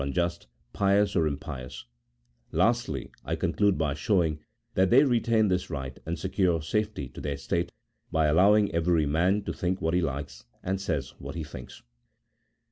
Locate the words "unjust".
0.07-0.47